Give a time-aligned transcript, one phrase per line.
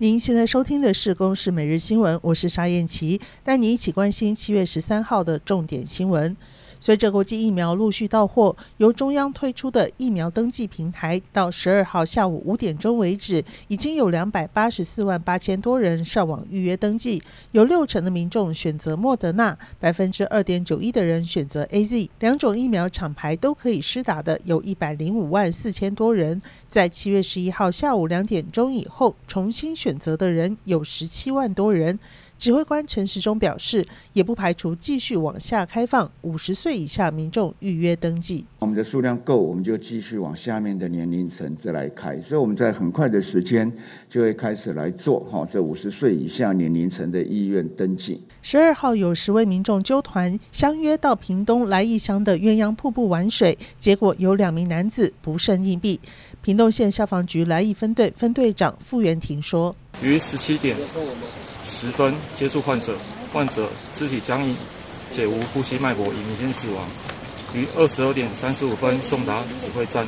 [0.00, 6.36] 您现在收听的是《公视每日新闻》，我是沙燕琪，带你一起关心七月十三号的重点新闻。
[6.80, 17.22] 随着国际疫苗陆续到货，由中央推出的疫苗登记平台，到十二号下午五点钟为止，已经有两百八十四万八千多人上网预约登记，
[17.52, 31.98] 有六成的民众选择莫德纳，百分之二点九一的人选择 AZ，两种疫苗厂牌都可以施打的有一百零五万四千多人，在七月十一号下午两点钟以后重新选择的人有十七万多人。
[32.38, 38.44] 指挥官陈时中表示，也不排除继续往下开放五十岁以下民众预约登记。
[38.58, 42.20] 我们的数量够，我们就继续往下面的年龄层再来开。
[42.20, 43.72] 所以我们在很快的时间
[44.10, 48.20] 就会开始来做哈，这五十岁以下年龄层的意愿登记。
[48.42, 55.98] 十二号有十位民众纠团相约到屏东来义乡的鸳鸯瀑布玩水，结果有两名男子不慎溺毙。
[56.40, 60.76] 屏东县消防局来义分队分队长傅元廷说：“于十七点。”
[61.70, 62.96] 十分接触患者，
[63.30, 64.56] 患者肢体僵硬
[65.12, 66.86] 且无呼吸脉搏，已明显死亡。
[67.54, 70.06] 于二十二点三十五分送达指挥站，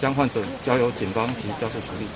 [0.00, 2.06] 将患者交由警方及家属处理。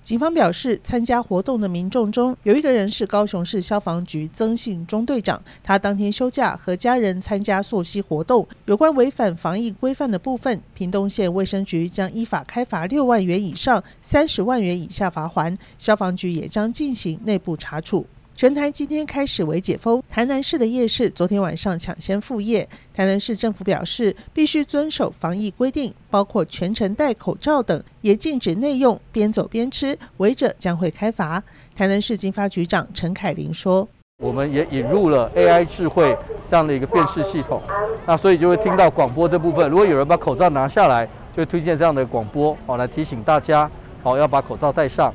[0.00, 8.48] 警方表示，参加活动的民众中有一个人是高雄市消防局曾姓中队长，他当天休假和家人参加溯溪活动。
[8.64, 18.06] 有关违反防疫规范的部分，屏东县卫生局将依法开罚六万元以上三十万元以下罚锾，消防局也将进行内部查处。
[18.38, 22.68] 全台今天开始为解封，台南市的夜市昨天晚上抢先复业。
[22.94, 31.42] 台南市政府表示，必须遵守防疫规定，包括全程戴口罩等，也禁止内用，边走边吃，违者将会开罚。
[31.74, 33.88] 台南市经发局长陈凯琳说
[34.22, 36.16] ：“我们也引入了 AI 智慧
[36.48, 37.60] 这样的一个辨识系统，
[38.06, 41.04] 那所以就会听到广播这部分，如果有人把口罩拿下来，
[41.36, 43.68] 就会推荐这样的广播，好来提醒大家，
[44.00, 45.12] 好要把口罩戴上。”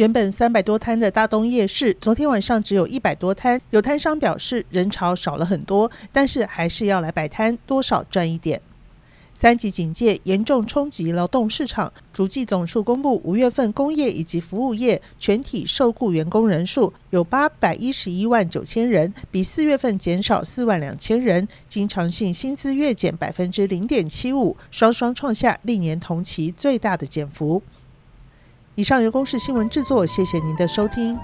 [0.00, 3.60] 原本三百多摊的大东夜市，昨天晚上只有一百多摊。
[3.68, 8.62] 有摊商表示人潮少了很多，但是还是要来摆摊，多少赚一点。
[9.34, 27.62] 三级警戒严重冲击劳动市场，主计总数公布五月份工业以及服务业全体受雇员工人数有八百一十一万九千人，比四月份减少四万两千人，经常性薪资月减百分之零点七五，双双创下历年同期最大的减幅。
[28.80, 31.14] 以上由公视新闻制作，谢谢您的收听。